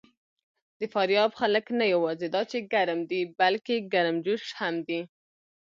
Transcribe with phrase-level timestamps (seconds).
[0.79, 4.99] د فاریاب خلک نه یواځې دا چې ګرم دي، بلکې ګرمجوش هم دي.